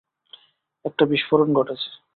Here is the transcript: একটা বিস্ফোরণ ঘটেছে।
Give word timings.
একটা 0.85 1.03
বিস্ফোরণ 1.05 1.49
ঘটেছে। 1.53 1.89